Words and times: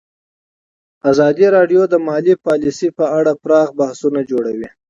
ازادي 1.11 1.47
راډیو 1.57 1.81
د 1.89 1.95
مالي 2.07 2.33
پالیسي 2.45 2.89
په 2.97 3.05
اړه 3.17 3.31
پراخ 3.43 3.67
بحثونه 3.79 4.19
جوړ 4.29 4.43
کړي. 4.55 4.69